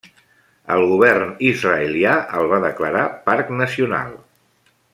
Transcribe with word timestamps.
El 0.75 0.85
govern 0.91 1.33
israelià 1.49 2.15
el 2.39 2.49
va 2.53 2.61
declarar 2.65 3.05
parc 3.29 3.53
nacional. 3.61 4.13